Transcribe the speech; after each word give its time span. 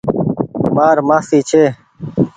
مآر 0.75 0.97
مآسي 1.07 1.39
ڇي۔ 1.49 1.63